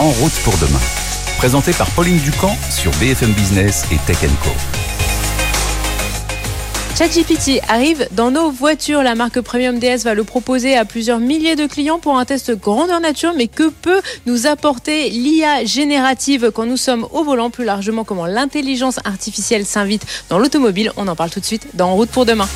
[0.00, 0.80] En route pour demain.
[1.36, 4.48] Présenté par Pauline Ducamp sur BFM Business et Tech Co.
[6.96, 9.02] ChatGPT arrive dans nos voitures.
[9.02, 12.58] La marque Premium DS va le proposer à plusieurs milliers de clients pour un test
[12.58, 13.34] grandeur nature.
[13.36, 17.50] Mais que peut nous apporter l'IA générative quand nous sommes au volant?
[17.50, 20.92] Plus largement, comment l'intelligence artificielle s'invite dans l'automobile?
[20.96, 22.48] On en parle tout de suite dans En route pour demain.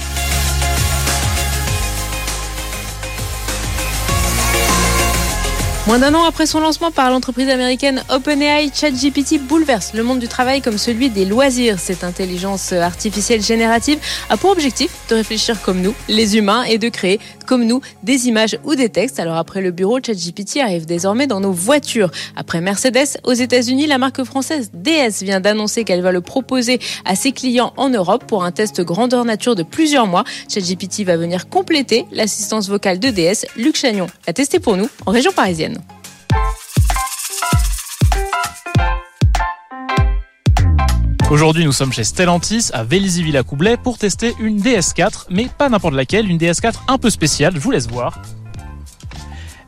[5.87, 10.29] Moins d'un an après son lancement par l'entreprise américaine OpenAI, ChatGPT bouleverse le monde du
[10.29, 11.79] travail comme celui des loisirs.
[11.79, 13.99] Cette intelligence artificielle générative
[14.31, 18.29] a pour objectif de réfléchir comme nous, les humains, et de créer comme nous des
[18.29, 19.21] images ou des textes.
[19.21, 22.11] Alors après le bureau, ChatGPT arrive désormais dans nos voitures.
[22.35, 27.15] Après Mercedes, aux États-Unis, la marque française DS vient d'annoncer qu'elle va le proposer à
[27.15, 30.25] ses clients en Europe pour un test grandeur nature de plusieurs mois.
[30.49, 33.45] ChatGPT va venir compléter l'assistance vocale de DS.
[33.57, 35.74] Luc Chagnon l'a testé pour nous en région parisienne.
[41.31, 46.31] Aujourd'hui, nous sommes chez Stellantis à Vélizy-Villacoublay pour tester une DS4, mais pas n'importe laquelle,
[46.31, 48.21] une DS4 un peu spéciale, je vous laisse voir.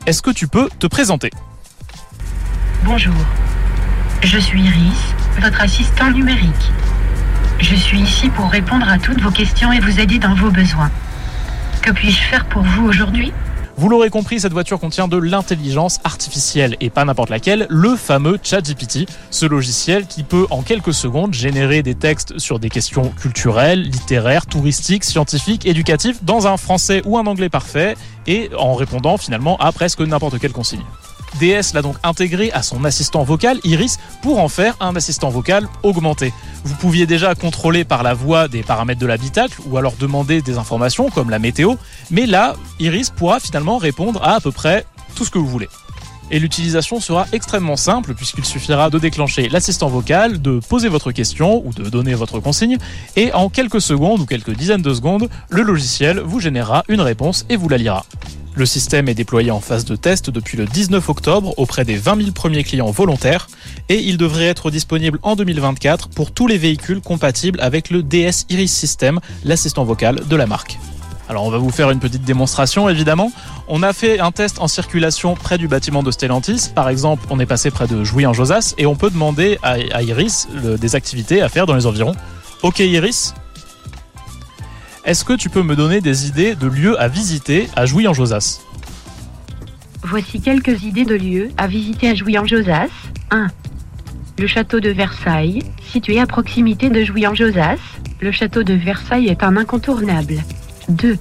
[0.05, 1.29] Est-ce que tu peux te présenter?
[2.83, 3.13] Bonjour,
[4.23, 6.71] je suis Iris, votre assistant numérique.
[7.59, 10.89] Je suis ici pour répondre à toutes vos questions et vous aider dans vos besoins.
[11.81, 13.33] Que puis-je faire pour vous aujourd'hui?
[13.79, 18.39] Vous l'aurez compris, cette voiture contient de l'intelligence artificielle et pas n'importe laquelle, le fameux
[18.41, 23.83] ChatGPT, ce logiciel qui peut en quelques secondes générer des textes sur des questions culturelles,
[23.83, 29.57] littéraires, touristiques, scientifiques, éducatives dans un français ou un anglais parfait et en répondant finalement
[29.57, 30.83] à presque n'importe quelle consigne.
[31.39, 35.67] DS l'a donc intégré à son assistant vocal Iris pour en faire un assistant vocal
[35.83, 36.33] augmenté.
[36.63, 40.57] Vous pouviez déjà contrôler par la voix des paramètres de l'habitacle ou alors demander des
[40.57, 41.75] informations comme la météo,
[42.11, 45.69] mais là, Iris pourra finalement répondre à à peu près tout ce que vous voulez.
[46.29, 51.65] Et l'utilisation sera extrêmement simple puisqu'il suffira de déclencher l'assistant vocal, de poser votre question
[51.65, 52.77] ou de donner votre consigne
[53.15, 57.45] et en quelques secondes ou quelques dizaines de secondes, le logiciel vous générera une réponse
[57.49, 58.05] et vous la lira.
[58.57, 62.17] Le système est déployé en phase de test depuis le 19 octobre auprès des 20
[62.17, 63.49] 000 premiers clients volontaires
[63.87, 68.47] et il devrait être disponible en 2024 pour tous les véhicules compatibles avec le DS
[68.49, 70.79] Iris System, l'assistant vocal de la marque.
[71.29, 73.31] Alors on va vous faire une petite démonstration évidemment.
[73.67, 76.71] On a fait un test en circulation près du bâtiment de Stellantis.
[76.73, 80.01] Par exemple, on est passé près de Jouy en Josas et on peut demander à,
[80.01, 82.15] Iris des activités à faire dans les environs.
[82.63, 83.35] Ok Iris,
[85.07, 88.13] est-ce que tu peux me donner des idées de lieux à visiter à Jouy en
[88.13, 88.59] Josas
[90.03, 92.89] Voici quelques idées de lieux à visiter à Jouy en Josas.
[93.31, 93.47] 1.
[94.37, 97.79] Le château de Versailles, situé à proximité de Jouy en Josas.
[98.19, 100.43] Le château de Versailles est un incontournable.
[100.89, 101.17] 2.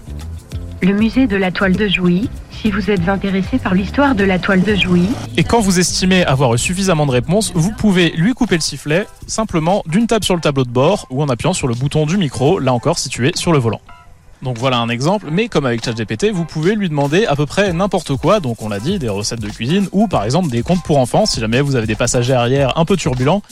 [0.82, 2.28] Le musée de la toile de Jouy,
[2.66, 5.06] si vous êtes intéressé par l'histoire de la toile de Jouy.
[5.36, 9.06] Et quand vous estimez avoir eu suffisamment de réponses, vous pouvez lui couper le sifflet
[9.28, 12.16] simplement d'une table sur le tableau de bord ou en appuyant sur le bouton du
[12.16, 13.80] micro, là encore situé sur le volant.
[14.42, 17.72] Donc voilà un exemple, mais comme avec ChatGPT, vous pouvez lui demander à peu près
[17.72, 20.82] n'importe quoi, donc on l'a dit, des recettes de cuisine ou par exemple des contes
[20.82, 23.42] pour enfants si jamais vous avez des passagers arrière un peu turbulents.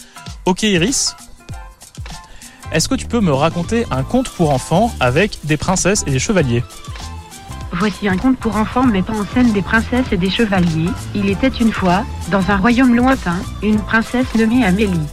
[0.45, 1.15] Ok Iris,
[2.73, 6.19] est-ce que tu peux me raconter un conte pour enfants avec des princesses et des
[6.19, 6.65] chevaliers?
[7.77, 10.91] Voici un conte pour enfants mettant en scène des princesses et des chevaliers.
[11.13, 15.09] Il était une fois, dans un royaume lointain, une princesse nommée Amélie.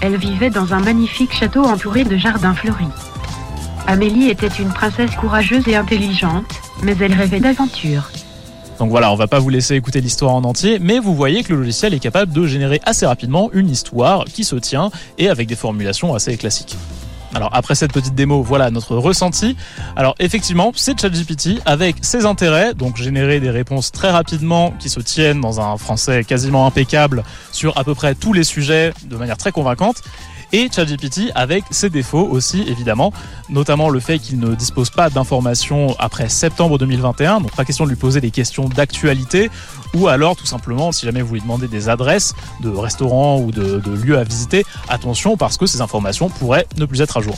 [0.00, 2.88] Elle vivait dans un magnifique château entouré de jardins fleuris.
[3.86, 6.50] Amélie était une princesse courageuse et intelligente,
[6.82, 8.10] mais elle rêvait d'aventure.
[8.80, 11.52] Donc voilà, on va pas vous laisser écouter l'histoire en entier, mais vous voyez que
[11.52, 15.46] le logiciel est capable de générer assez rapidement une histoire qui se tient et avec
[15.46, 16.76] des formulations assez classiques.
[17.34, 19.56] Alors après cette petite démo, voilà notre ressenti.
[19.96, 25.00] Alors effectivement, c'est ChatGPT avec ses intérêts, donc générer des réponses très rapidement qui se
[25.00, 29.36] tiennent dans un français quasiment impeccable sur à peu près tous les sujets de manière
[29.36, 30.02] très convaincante
[30.52, 33.12] et ChatGPT avec ses défauts aussi évidemment,
[33.48, 37.90] notamment le fait qu'il ne dispose pas d'informations après septembre 2021, donc pas question de
[37.90, 39.50] lui poser des questions d'actualité,
[39.94, 43.80] ou alors tout simplement si jamais vous lui demandez des adresses de restaurants ou de,
[43.80, 47.36] de lieux à visiter, attention parce que ces informations pourraient ne plus être à jour.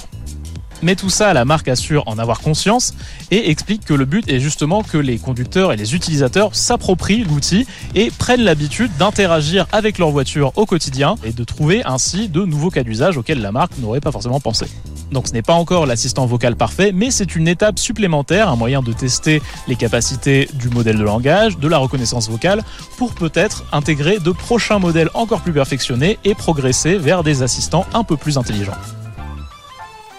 [0.82, 2.94] Mais tout ça, la marque assure en avoir conscience
[3.30, 7.66] et explique que le but est justement que les conducteurs et les utilisateurs s'approprient l'outil
[7.94, 12.70] et prennent l'habitude d'interagir avec leur voiture au quotidien et de trouver ainsi de nouveaux
[12.70, 14.66] cas d'usage auxquels la marque n'aurait pas forcément pensé.
[15.12, 18.80] Donc ce n'est pas encore l'assistant vocal parfait, mais c'est une étape supplémentaire, un moyen
[18.80, 22.62] de tester les capacités du modèle de langage, de la reconnaissance vocale,
[22.96, 28.04] pour peut-être intégrer de prochains modèles encore plus perfectionnés et progresser vers des assistants un
[28.04, 28.76] peu plus intelligents.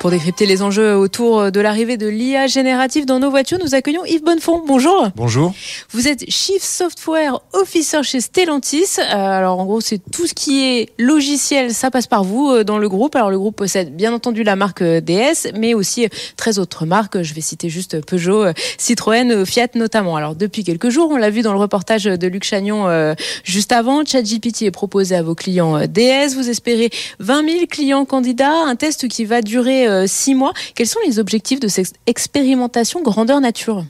[0.01, 4.03] Pour décrypter les enjeux autour de l'arrivée de l'IA générative dans nos voitures, nous accueillons
[4.03, 4.63] Yves Bonnefond.
[4.65, 5.09] Bonjour.
[5.15, 5.53] Bonjour.
[5.91, 8.97] Vous êtes Chief Software Officer chez Stellantis.
[8.97, 12.63] Euh, alors en gros, c'est tout ce qui est logiciel, ça passe par vous euh,
[12.63, 13.15] dans le groupe.
[13.15, 17.21] Alors le groupe possède bien entendu la marque euh, DS, mais aussi 13 autres marques.
[17.21, 18.45] Je vais citer juste Peugeot,
[18.79, 20.15] Citroën, Fiat notamment.
[20.15, 22.87] Alors depuis quelques jours, on l'a vu dans le reportage de Luc Chagnon
[23.43, 26.33] juste avant, ChatGPT est proposé à vos clients DS.
[26.33, 26.89] Vous espérez
[27.19, 30.53] 20 000 clients candidats, un test qui va durer euh, six mois.
[30.75, 33.83] Quels sont les objectifs de cette expérimentation grandeur nature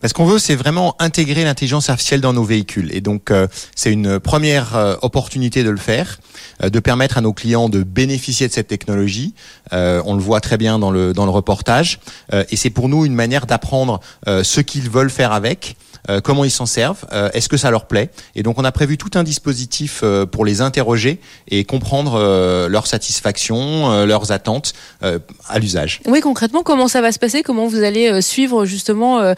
[0.00, 2.94] parce qu'on veut, c'est vraiment intégrer l'intelligence artificielle dans nos véhicules.
[2.94, 6.18] Et donc, euh, c'est une première euh, opportunité de le faire,
[6.62, 9.34] de permettre à nos clients de bénéficier de cette technologie.
[9.72, 12.00] on le voit très bien dans le, dans le reportage.
[12.32, 15.76] et c'est pour nous une manière d'apprendre ce qu'ils veulent faire avec.
[16.10, 18.10] Euh, comment ils s'en servent, euh, est-ce que ça leur plaît.
[18.34, 22.86] Et donc on a prévu tout un dispositif euh, pour les interroger et comprendre leur
[22.86, 24.72] satisfaction, leurs attentes
[25.02, 26.00] à l'usage.
[26.06, 27.42] Oui, concrètement, comment ça va se passer?
[27.42, 29.34] Comment vous allez suivre justement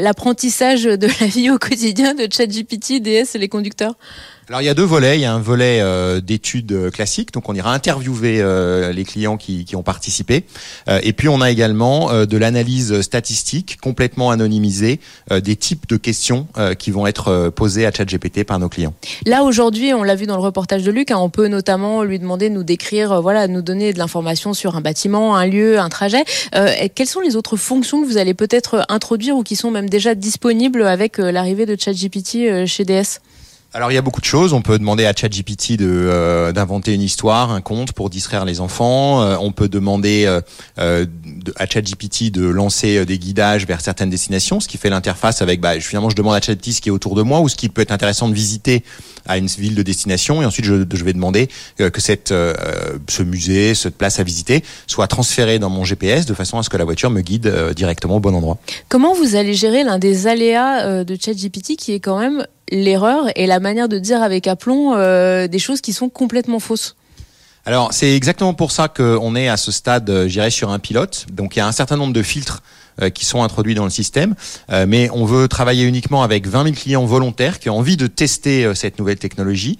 [0.00, 3.94] l'apprentissage de la vie au quotidien de ChatGPT, DS et les conducteurs?
[4.50, 5.16] Alors il y a deux volets.
[5.16, 9.04] Il y a un volet euh, d'études euh, classiques, donc on ira interviewer euh, les
[9.04, 10.44] clients qui, qui ont participé.
[10.88, 14.98] et puis on a également de l'analyse statistique complètement anonymisée
[15.30, 16.46] des types de questions
[16.78, 18.94] qui vont être posées à ChatGPT par nos clients.
[19.26, 22.18] Là aujourd'hui, on l'a vu dans le reportage de Luc, hein, on peut notamment lui
[22.18, 25.88] demander de nous décrire, voilà, nous donner de l'information sur un bâtiment, un lieu, un
[25.88, 26.24] trajet.
[26.94, 30.14] quelles sont les autres fonctions que vous allez peut-être introduire ou qui sont même déjà
[30.14, 33.20] disponibles avec l'arrivée de ChatGPT chez DS
[33.72, 34.52] alors il y a beaucoup de choses.
[34.52, 38.60] On peut demander à ChatGPT de euh, d'inventer une histoire, un conte pour distraire les
[38.60, 39.22] enfants.
[39.22, 41.06] Euh, on peut demander euh,
[41.56, 45.60] à ChatGPT de lancer des guidages vers certaines destinations, ce qui fait l'interface avec.
[45.60, 47.68] Bah, finalement, je demande à ChatGPT ce qui est autour de moi ou ce qui
[47.68, 48.82] peut être intéressant de visiter
[49.26, 53.74] à une ville de destination, et ensuite je, je vais demander que cette ce musée,
[53.74, 56.84] cette place à visiter, soit transféré dans mon GPS de façon à ce que la
[56.84, 58.58] voiture me guide directement au bon endroit.
[58.88, 63.46] Comment vous allez gérer l'un des aléas de ChatGPT qui est quand même l'erreur et
[63.46, 66.96] la manière de dire avec aplomb euh, des choses qui sont complètement fausses.
[67.66, 71.26] Alors c'est exactement pour ça qu'on est à ce stade, euh, j'irais sur un pilote.
[71.30, 72.62] Donc il y a un certain nombre de filtres
[73.08, 74.34] qui sont introduits dans le système.
[74.70, 78.06] Euh, mais on veut travailler uniquement avec 20 000 clients volontaires qui ont envie de
[78.06, 79.78] tester euh, cette nouvelle technologie,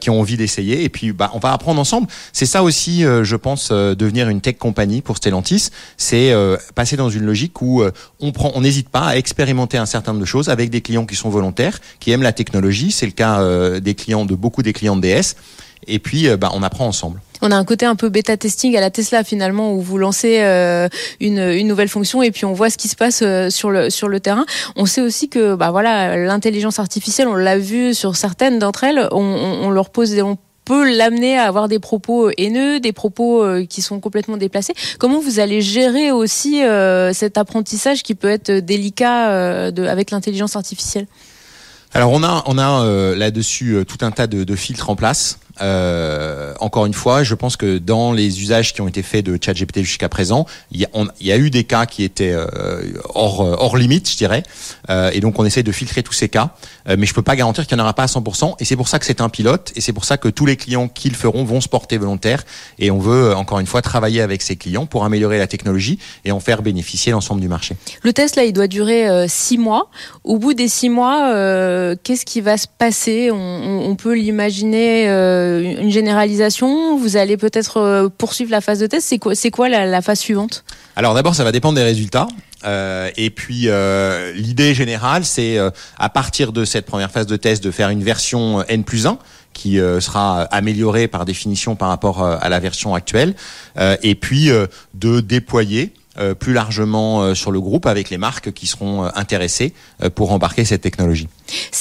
[0.00, 0.84] qui ont envie d'essayer.
[0.84, 2.08] Et puis, bah, on va apprendre ensemble.
[2.32, 5.68] C'est ça aussi, je pense, devenir une tech compagnie pour Stellantis.
[5.96, 6.34] C'est
[6.74, 7.82] passer dans une logique où
[8.20, 11.06] on prend, on n'hésite pas à expérimenter un certain nombre de choses avec des clients
[11.06, 12.90] qui sont volontaires, qui aiment la technologie.
[12.90, 15.36] C'est le cas des clients de beaucoup des clients de DS.
[15.86, 18.80] Et puis, bah, on apprend ensemble on a un côté un peu bêta testing à
[18.80, 20.88] la Tesla finalement où vous lancez euh,
[21.20, 24.46] une, nouvelle fonction et puis on voit ce qui se passe euh, sur le terrain.
[24.76, 29.08] On sait aussi que bah voilà l'intelligence artificielle, on l'a vu sur certaines d'entre elles,
[29.10, 33.82] on, leur pose on peut l'amener à avoir des propos haineux, des propos euh, qui
[33.82, 34.74] sont complètement déplacés.
[34.98, 36.62] Comment vous allez gérer aussi
[37.12, 41.06] cet apprentissage qui peut être délicat avec l'intelligence artificielle?
[41.92, 45.38] Alors on a là-dessus tout un tas de, filtres en place.
[45.60, 49.38] Euh, encore une fois, je pense que dans les usages qui ont été faits de
[49.42, 50.86] ChatGPT jusqu'à présent, il
[51.20, 52.46] y, a, eu des cas qui étaient euh,
[53.14, 54.42] hors, hors limite, je dirais,
[54.90, 56.54] euh, et donc on essaie de filtrer tous ces cas,
[56.88, 58.76] euh, mais je peux pas garantir qu'il n'y en aura pas à 100%, et c'est
[58.76, 61.08] pour ça que c'est un pilote, et c'est pour ça que tous les clients qui
[61.08, 62.44] le feront vont se porter volontaires,
[62.78, 66.32] et on veut encore une fois travailler avec ces clients pour améliorer la technologie et
[66.32, 67.76] en faire bénéficier l'ensemble du marché.
[68.02, 69.90] Le test là, il doit durer euh, six mois.
[70.24, 71.32] Au bout des six mois,
[72.02, 73.30] qu'est-ce qui va se passer?
[73.30, 78.86] On, on, peut l'imaginer euh, une généralisation Vous allez peut-être euh, poursuivre la phase de
[78.86, 80.64] test C'est quoi, quoi la, phase suivante?
[80.96, 82.28] Alors d'abord, ça va dépendre des résultats.
[82.64, 83.68] Euh, et puis
[84.34, 85.58] l'idée générale, c'est
[85.98, 89.18] à partir de cette première phase de test de faire une version N plus 1
[89.52, 93.34] qui sera améliorée par définition par rapport à la version actuelle,
[94.02, 94.50] et puis
[94.94, 99.08] de déployer euh, plus largement euh, sur le groupe avec les marques qui seront euh,
[99.14, 99.72] intéressées
[100.14, 101.26] pour embarquer cette technologie.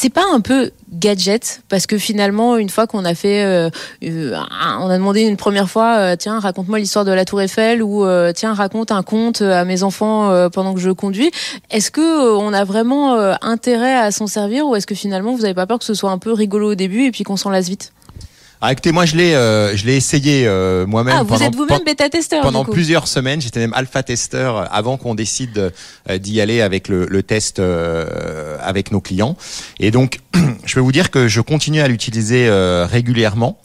[0.02, 3.70] C'est pas un peu gadget parce que finalement une fois qu'on a fait
[4.02, 8.04] on a demandé une première fois tiens raconte-moi l'histoire de la Tour Eiffel ou
[8.34, 11.30] tiens raconte un conte à mes enfants pendant que je conduis.
[11.70, 15.54] Est-ce que on a vraiment intérêt à s'en servir ou est-ce que finalement vous avez
[15.54, 17.70] pas peur que ce soit un peu rigolo au début et puis qu'on s'en lasse
[17.70, 17.94] vite?
[18.64, 21.16] Ah, écoutez, moi je l'ai, euh, je l'ai essayé euh, moi-même.
[21.18, 25.74] Ah, vous êtes vous-même bêta-testeur Pendant plusieurs semaines, j'étais même alpha-testeur avant qu'on décide
[26.10, 29.36] euh, d'y aller avec le, le test avec nos clients.
[29.80, 30.20] Et donc,
[30.66, 32.50] je peux vous dire que je continue à l'utiliser
[32.86, 33.58] régulièrement.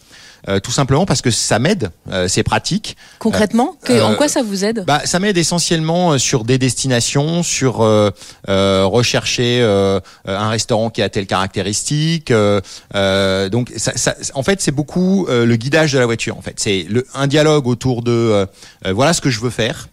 [0.49, 2.97] Euh, tout simplement parce que ça m'aide, euh, c'est pratique.
[3.19, 4.85] Concrètement, que- euh, en quoi ça vous aide?
[4.87, 8.11] Bah, ça m'aide essentiellement euh, sur des destinations, sur euh,
[8.49, 9.63] euh, rechercher
[10.27, 12.31] un restaurant qui a telle caractéristique.
[12.31, 12.61] euh,
[12.95, 16.37] euh, donc, ça, ça- en fait, c'est beaucoup euh, le guidage de la voiture.
[16.37, 18.47] En fait, c'est un dialogue autour de
[18.85, 19.89] voilà ce que je veux faire.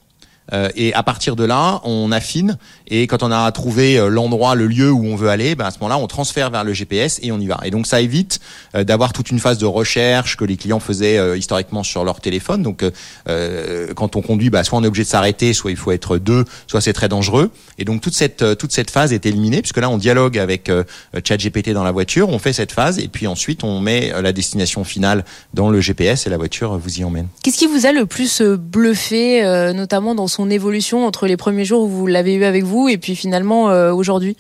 [0.51, 2.57] Euh, et à partir de là, on affine.
[2.87, 5.71] Et quand on a trouvé euh, l'endroit, le lieu où on veut aller, ben à
[5.71, 7.59] ce moment-là, on transfère vers le GPS et on y va.
[7.63, 8.39] Et donc ça évite
[8.75, 12.19] euh, d'avoir toute une phase de recherche que les clients faisaient euh, historiquement sur leur
[12.19, 12.61] téléphone.
[12.63, 12.83] Donc
[13.27, 16.17] euh, quand on conduit, bah, soit on est obligé de s'arrêter, soit il faut être
[16.17, 17.51] deux, soit c'est très dangereux.
[17.77, 20.83] Et donc toute cette toute cette phase est éliminée puisque là on dialogue avec euh,
[21.23, 24.83] ChatGPT dans la voiture, on fait cette phase et puis ensuite on met la destination
[24.83, 25.23] finale
[25.53, 27.27] dans le GPS et la voiture vous y emmène.
[27.43, 29.41] Qu'est-ce qui vous a le plus bluffé,
[29.73, 32.97] notamment dans son évolution entre les premiers jours où vous l'avez eu avec vous et
[32.97, 34.35] puis finalement euh, aujourd'hui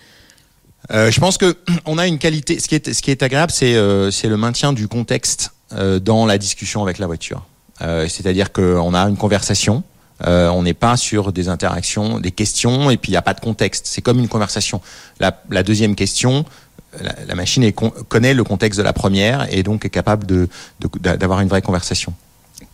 [0.91, 2.59] Euh, je pense que on a une qualité.
[2.59, 6.25] Ce qui est, ce qui est agréable, c'est euh, le maintien du contexte euh, dans
[6.25, 7.43] la discussion avec la voiture.
[7.79, 9.83] C'est-à-dire qu'on a une conversation.
[10.21, 13.41] on n'est pas sur des interactions, des questions, et puis il n'y a pas de
[13.41, 13.87] contexte.
[13.87, 14.79] C'est comme une conversation.
[15.19, 16.45] La, deuxième question,
[17.01, 20.47] la, machine connaît le contexte de la première et donc est capable
[21.01, 22.13] d'avoir une vraie conversation.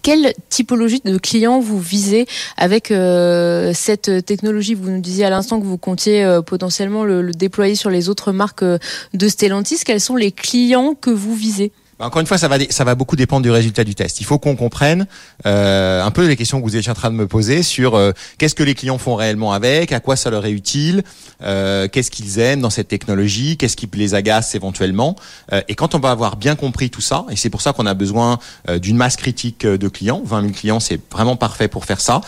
[0.01, 2.25] Quelle typologie de clients vous visez
[2.57, 4.73] avec euh, cette technologie?
[4.73, 8.31] Vous nous disiez à l'instant que vous comptiez euh, potentiellement le, déployer sur les autres
[8.31, 8.77] marques euh,
[9.13, 9.79] de Stellantis.
[9.85, 11.71] Quels sont les clients que vous visez?
[12.01, 14.21] Encore une fois, ça va, ça va beaucoup dépendre du résultat du test.
[14.21, 15.05] Il faut qu'on comprenne
[15.45, 18.13] euh, un peu les questions que vous étiez en train de me poser sur euh,
[18.37, 21.03] qu'est-ce que les clients font réellement avec, à quoi ça leur est utile,
[21.43, 25.17] euh, qu'est-ce qu'ils aiment dans cette technologie, qu'est-ce qui les agace éventuellement.
[25.51, 27.85] Euh, et quand on va avoir bien compris tout ça, et c'est pour ça qu'on
[27.85, 28.39] a besoin
[28.69, 31.99] euh, d'une masse critique euh, de clients, 20 000 clients, c'est vraiment parfait pour faire
[31.99, 32.21] ça.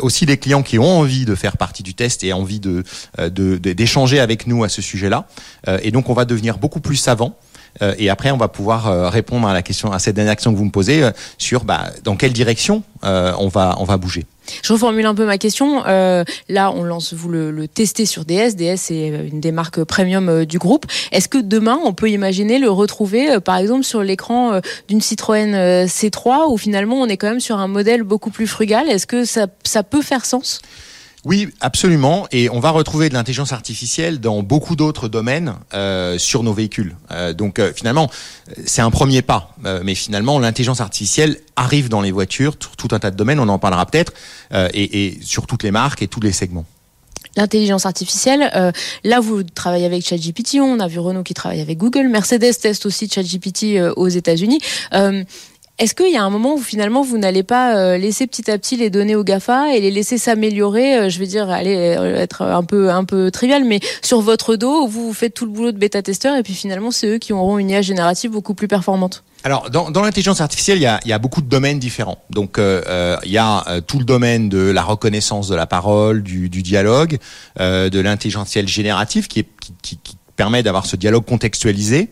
[0.00, 2.84] Aussi des clients qui ont envie de faire partie du test et envie de
[3.28, 5.26] d'échanger avec nous à ce sujet-là.
[5.82, 7.36] Et donc on va devenir beaucoup plus savant.
[7.82, 10.52] Euh, et après, on va pouvoir euh, répondre à la question, à cette dernière question
[10.52, 14.24] que vous me posez, euh, sur bah, dans quelle direction on va on va bouger.
[14.62, 15.82] Je reformule un peu ma question.
[15.84, 18.56] Là, on lance vous le, le tester sur DS.
[18.56, 20.86] DS euh, une des marques premium du groupe.
[21.12, 25.86] Est-ce que demain, on peut imaginer le retrouver, par exemple, sur l'écran d'une Citroën euh,
[25.86, 28.88] C3, où finalement on est quand même sur un modèle beaucoup plus frugal?
[28.88, 30.60] Est-ce que ça, ça peut faire sens?
[31.24, 32.26] Oui, absolument.
[32.32, 36.96] Et on va retrouver de l'intelligence artificielle dans beaucoup d'autres domaines euh, sur nos véhicules.
[37.12, 38.10] Euh, donc euh, finalement,
[38.66, 39.56] c'est un premier pas.
[39.82, 43.48] Mais finalement, l'intelligence artificielle arrive dans les voitures, tout, tout un tas de domaines, on
[43.48, 44.12] en parlera peut-être,
[44.52, 46.66] et, sur toutes les marques et tous les segments.
[47.36, 48.72] L'intelligence artificielle,
[49.04, 52.86] là vous travaillez avec ChatGPT, on a vu Renault qui travaille avec Google, Mercedes teste
[52.86, 54.60] aussi ChatGPT aux États-Unis.
[55.78, 58.58] Est-ce qu'il y a un moment où finalement vous n'allez pas euh, laisser petit à
[58.58, 62.14] petit les données aux Gafa et les laisser s'améliorer, euh, je veux dire, aller euh,
[62.14, 65.72] être un peu un peu trivial, mais sur votre dos, vous, faites tout le boulot
[65.72, 69.24] de bêta-testeur et puis finalement c'est eux qui auront une IA générative beaucoup plus performante.
[69.42, 72.16] Alors, dans, l'intelligence artificielle, il y a, beaucoup de domaines différents.
[72.30, 77.18] Donc, il y a tout le domaine de la reconnaissance de la parole, du, dialogue,
[77.58, 79.44] de l'intelligence générative, qui,
[79.82, 79.98] qui,
[80.36, 82.08] permet d'avoir ce dialogue contextualisé.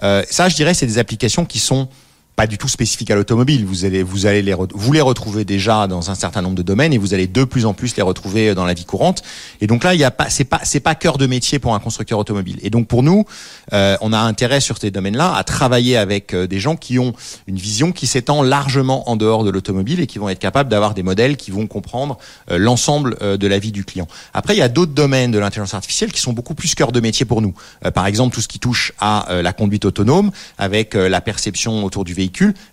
[0.00, 1.88] Ça, je dirais, c'est des applications qui sont
[2.36, 3.64] pas du tout spécifiques à l'automobile.
[3.64, 6.92] Vous allez, vous allez les, vous les retrouver déjà dans un certain nombre de domaines
[6.92, 9.22] et vous allez de plus en plus les retrouver dans la vie courante.
[9.60, 11.74] Et donc là, il y a pas, c'est pas, c'est pas cœur de métier pour
[11.74, 12.58] un constructeur automobile.
[12.62, 13.24] Et donc pour nous,
[13.72, 17.12] euh, on a intérêt sur ces domaines-là à travailler avec euh, des gens qui ont
[17.46, 20.94] une vision qui s'étend largement en dehors de l'automobile et qui vont être capables d'avoir
[20.94, 22.18] des modèles qui vont comprendre
[22.50, 24.08] euh, l'ensemble euh, de la vie du client.
[24.34, 27.00] Après, il y a d'autres domaines de l'intelligence artificielle qui sont beaucoup plus cœur de
[27.00, 27.54] métier pour nous.
[27.84, 31.20] Euh, par exemple, tout ce qui touche à euh, la conduite autonome avec euh, la
[31.20, 32.21] perception autour du véhicule.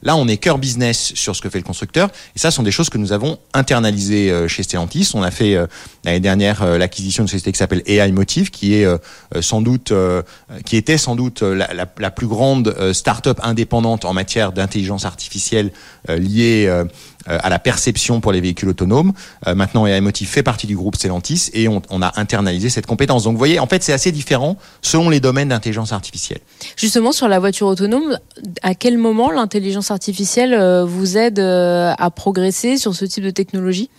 [0.03, 2.09] Là, on est cœur business sur ce que fait le constructeur.
[2.35, 5.11] Et ça, ce sont des choses que nous avons internalisées euh, chez Stellantis.
[5.13, 5.67] On a fait euh,
[6.03, 8.85] l'année dernière euh, l'acquisition d'une société qui s'appelle AI Motive, qui est
[9.41, 9.93] sans doute,
[10.65, 15.71] qui était sans doute la, la- plus grande start-up indépendante en matière d'intelligence artificielle
[16.07, 16.69] liée
[17.27, 19.13] à la perception pour les véhicules autonomes.
[19.47, 22.85] Euh, maintenant, AI Motive fait partie du groupe Stellantis et on, on a internalisé cette
[22.85, 23.23] compétence.
[23.23, 26.39] Donc, vous voyez, en fait, c'est assez différent selon les domaines d'intelligence artificielle.
[26.75, 28.17] Justement, sur la voiture autonome,
[28.61, 33.31] à quel moment l'intelligence artificielle euh, vous aide euh, à progresser sur ce type de
[33.31, 33.89] technologie?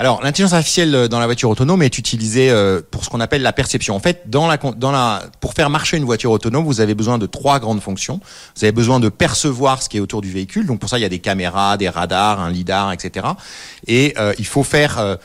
[0.00, 3.42] Alors, l'intelligence artificielle euh, dans la voiture autonome est utilisée euh, pour ce qu'on appelle
[3.42, 3.96] la perception.
[3.96, 7.18] En fait, dans la, dans la, pour faire marcher une voiture autonome, vous avez besoin
[7.18, 8.20] de trois grandes fonctions.
[8.54, 10.66] Vous avez besoin de percevoir ce qui est autour du véhicule.
[10.66, 13.26] Donc, pour ça, il y a des caméras, des radars, un lidar, etc.
[13.88, 15.16] Et euh, il faut faire euh,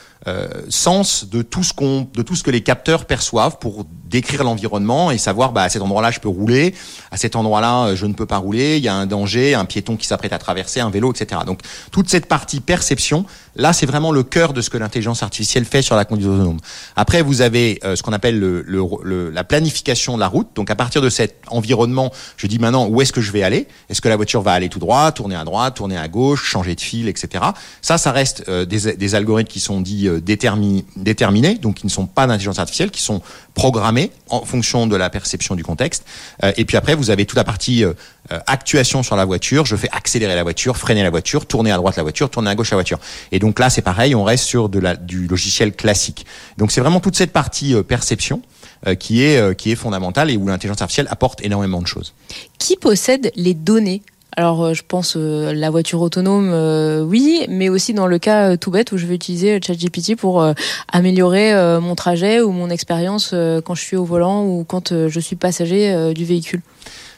[0.70, 5.10] sens de tout ce qu'on, de tout ce que les capteurs perçoivent pour décrire l'environnement
[5.12, 6.75] et savoir, bah, à cet endroit-là, je peux rouler,
[7.12, 8.77] à cet endroit-là, euh, je ne peux pas rouler.
[8.77, 11.42] Il y a un danger, un piéton qui s'apprête à traverser, un vélo, etc.
[11.48, 11.62] Donc,
[11.92, 13.25] toute cette partie perception,
[13.56, 16.60] là, c'est vraiment le cœur de ce que l'intelligence artificielle fait sur la conduite autonome.
[16.96, 20.48] Après, vous avez euh, ce qu'on appelle le, le- le- la planification de la route.
[20.56, 23.68] Donc, à partir de cet environnement, je dis maintenant où est-ce que je vais aller?
[23.89, 26.75] Est-ce que la voiture va aller tout droit, tourner à droite, tourner à gauche, changer
[26.75, 27.44] de fil, etc.
[27.82, 31.86] Ça, ça reste euh, des, des algorithmes qui sont dits euh, détermi- déterminés, donc qui
[31.86, 33.22] ne sont pas d'intelligence artificielle, qui sont
[33.53, 36.05] programmés en fonction de la perception du contexte.
[36.43, 37.93] Euh, et puis après, vous avez toute la partie euh,
[38.32, 39.65] euh, actuation sur la voiture.
[39.65, 42.55] Je fais accélérer la voiture, freiner la voiture, tourner à droite la voiture, tourner à
[42.55, 43.00] gauche la voiture.
[43.32, 46.25] Et donc là, c'est pareil, on reste sur du logiciel classique.
[46.58, 48.41] Donc c'est vraiment toute cette partie euh, perception
[48.88, 52.13] euh, qui est euh, qui est fondamentale et où l'intelligence artificielle apporte énormément de choses.
[52.58, 54.01] Qui possède les données
[54.36, 58.58] alors, euh, je pense euh, la voiture autonome, euh, oui, mais aussi dans le cas
[58.58, 60.46] tout bête où je vais utiliser ChatGPT pour
[60.92, 63.34] améliorer mon trajet ou mon expérience
[63.66, 66.62] quand je suis au volant ou quand je suis passager du véhicule.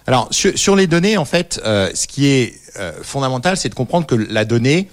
[0.08, 2.54] Alors sur, les données, en fait, ce qui est
[3.02, 4.90] fondamental, c'est de comprendre que la donnée,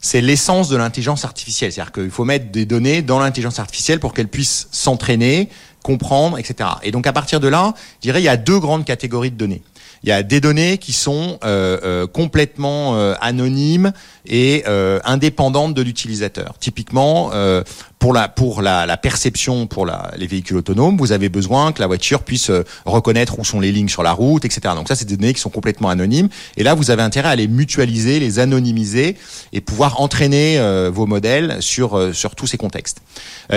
[0.00, 1.72] c'est l'essence de l'intelligence artificielle.
[1.72, 5.48] C'est-à-dire qu'il faut mettre des données dans l'intelligence artificielle pour qu'elle puisse s'entraîner,
[5.82, 6.70] comprendre, etc.
[6.82, 9.36] Et donc à partir de là, je dirais, il y a deux grandes catégories de
[9.36, 9.62] données.
[10.02, 13.92] Il y a des données qui sont euh, euh, complètement euh, anonymes
[14.26, 14.64] et
[15.04, 16.54] indépendantes de l'utilisateur.
[16.60, 17.30] Typiquement,
[18.02, 22.24] pour la pour la, perception pour les véhicules autonomes, vous avez besoin que la voiture
[22.24, 24.74] puisse euh, reconnaître où sont les lignes sur la route, etc.
[24.74, 26.28] Donc ça, c'est des données qui sont complètement anonymes.
[26.56, 29.16] Et là, vous avez intérêt à les mutualiser, les anonymiser
[29.52, 33.02] et pouvoir entraîner euh, vos modèles sur euh, sur tous ces contextes.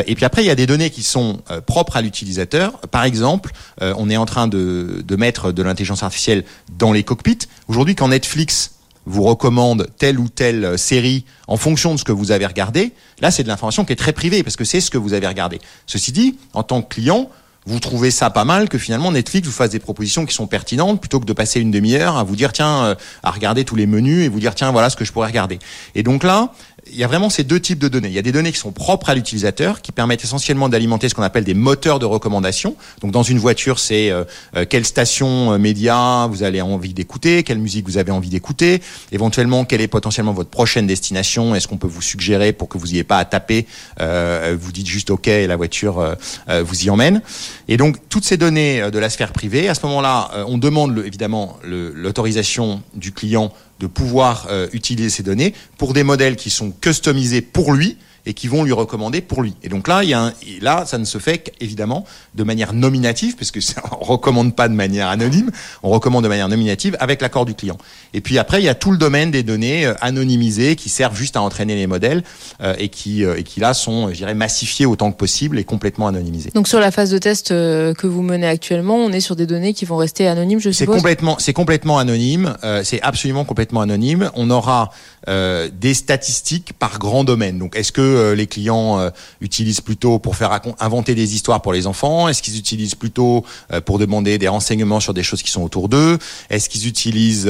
[0.05, 2.73] Et puis après, il y a des données qui sont propres à l'utilisateur.
[2.91, 6.43] Par exemple, on est en train de, de mettre de l'intelligence artificielle
[6.77, 7.47] dans les cockpits.
[7.69, 8.74] Aujourd'hui, quand Netflix
[9.05, 13.31] vous recommande telle ou telle série en fonction de ce que vous avez regardé, là
[13.31, 15.59] c'est de l'information qui est très privée parce que c'est ce que vous avez regardé.
[15.85, 17.29] Ceci dit, en tant que client,
[17.67, 20.99] vous trouvez ça pas mal que finalement Netflix vous fasse des propositions qui sont pertinentes
[20.99, 23.87] plutôt que de passer une demi-heure à vous dire tiens euh, à regarder tous les
[23.87, 25.57] menus et vous dire tiens voilà ce que je pourrais regarder.
[25.95, 26.53] Et donc là,
[26.91, 28.07] il y a vraiment ces deux types de données.
[28.09, 31.15] Il y a des données qui sont propres à l'utilisateur, qui permettent essentiellement d'alimenter ce
[31.15, 32.75] qu'on appelle des moteurs de recommandation.
[33.01, 34.23] Donc dans une voiture, c'est euh,
[34.55, 38.81] euh, quelle station euh, média vous avez envie d'écouter, quelle musique vous avez envie d'écouter,
[39.11, 42.87] éventuellement quelle est potentiellement votre prochaine destination, est-ce qu'on peut vous suggérer pour que vous
[42.87, 43.65] n'ayez pas à taper,
[43.99, 46.15] euh, vous dites juste OK et la voiture euh,
[46.49, 47.21] euh, vous y emmène.
[47.67, 51.05] Et donc toutes ces données de la sphère privée, à ce moment-là, on demande le-
[51.07, 56.71] évidemment l'autorisation du client de pouvoir euh, utiliser ces données pour des modèles qui sont
[56.71, 59.55] customisés pour lui et qui vont lui recommander pour lui.
[59.63, 62.43] Et donc là, il y a un, et là, ça ne se fait qu'évidemment de
[62.43, 65.51] manière nominative, puisque ça, on recommande pas de manière anonyme,
[65.83, 67.77] on recommande de manière nominative avec l'accord du client.
[68.13, 71.15] Et puis après, il y a tout le domaine des données euh, anonymisées qui servent
[71.17, 72.23] juste à entraîner les modèles
[72.61, 75.63] euh, et qui euh, et qui là sont, je dirais, massifiées autant que possible et
[75.63, 76.51] complètement anonymisées.
[76.53, 79.73] Donc sur la phase de test que vous menez actuellement, on est sur des données
[79.73, 80.95] qui vont rester anonymes, je C'est suppose.
[80.97, 82.55] complètement, c'est complètement anonyme.
[82.63, 84.29] euh, c'est absolument complètement anonyme.
[84.35, 84.91] On aura
[85.27, 87.57] euh, des statistiques par grand domaine.
[87.59, 89.09] Donc, est-ce que euh, les clients euh,
[89.41, 92.27] utilisent plutôt pour faire inventer des histoires pour les enfants?
[92.27, 95.89] Est-ce qu'ils utilisent plutôt euh, pour demander des renseignements sur des choses qui sont autour
[95.89, 96.17] d'eux?
[96.49, 97.49] Est-ce qu'ils utilisent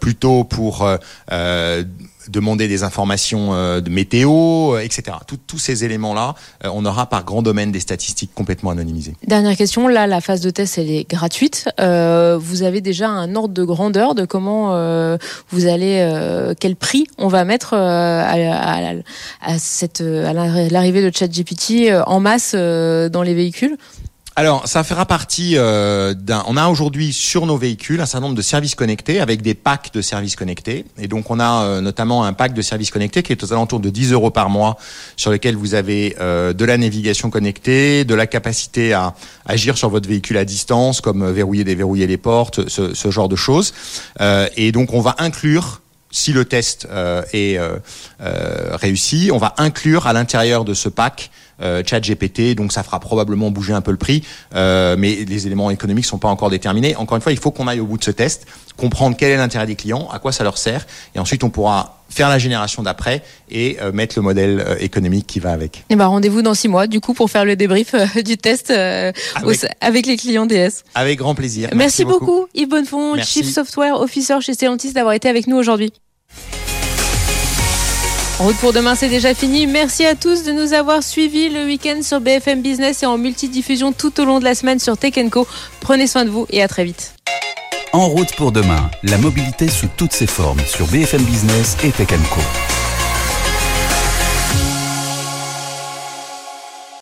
[0.00, 0.86] plutôt pour
[2.28, 5.16] demander des informations euh, de météo, euh, etc.
[5.46, 9.14] Tous ces éléments-là, euh, on aura par grand domaine des statistiques complètement anonymisées.
[9.26, 11.68] Dernière question, là la phase de test elle est gratuite.
[11.80, 15.16] Euh, vous avez déjà un ordre de grandeur de comment euh,
[15.50, 18.96] vous allez, euh, quel prix on va mettre à, à- à
[19.42, 20.32] à
[20.70, 23.76] l'arrivée de ChatGPT en masse dans les véhicules?
[24.34, 26.42] Alors, ça fera partie euh, d'un.
[26.46, 29.92] On a aujourd'hui sur nos véhicules un certain nombre de services connectés avec des packs
[29.92, 30.86] de services connectés.
[30.96, 33.80] Et donc, on a euh, notamment un pack de services connectés qui est aux alentours
[33.80, 34.78] de 10 euros par mois,
[35.16, 39.14] sur lequel vous avez euh, de la navigation connectée, de la capacité à
[39.44, 43.28] agir sur votre véhicule à distance, comme euh, verrouiller, déverrouiller les portes, ce, ce genre
[43.28, 43.74] de choses.
[44.22, 45.81] Euh, et donc, on va inclure
[46.12, 47.78] si le test euh, est euh,
[48.20, 51.30] euh, réussi, on va inclure à l'intérieur de ce pack
[51.86, 56.18] ChatGPT, donc ça fera probablement bouger un peu le prix, mais les éléments économiques sont
[56.18, 56.96] pas encore déterminés.
[56.96, 59.36] Encore une fois, il faut qu'on aille au bout de ce test, comprendre quel est
[59.36, 62.82] l'intérêt des clients, à quoi ça leur sert, et ensuite on pourra faire la génération
[62.82, 65.84] d'après et euh, mettre le modèle euh, économique qui va avec.
[65.90, 68.70] Eh ben, rendez-vous dans six mois, du coup, pour faire le débrief euh, du test
[68.70, 70.84] Avec- au- avec les clients DS.
[70.94, 71.70] Avec grand plaisir.
[71.74, 72.46] Merci, beaucoup.
[72.54, 73.40] Yves Bonnefond, Merci.
[73.42, 75.92] Chief Software Officer chez Stellantis, d'avoir été avec nous aujourd'hui.
[78.38, 79.66] En route pour demain, c'est déjà fini.
[79.66, 83.92] Merci à tous de nous avoir suivis le week-end sur BFM Business et en multidiffusion
[83.92, 85.46] tout au long de la semaine sur Tech Co.
[85.80, 87.14] Prenez soin de vous et à très vite.
[87.94, 92.08] En route pour demain, la mobilité sous toutes ses formes sur BFM Business et Tech
[92.30, 92.81] Co.